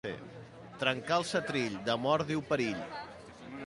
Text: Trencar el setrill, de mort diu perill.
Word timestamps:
Trencar 0.83 1.19
el 1.23 1.27
setrill, 1.33 1.79
de 1.91 1.99
mort 2.07 2.33
diu 2.35 2.47
perill. 2.53 2.85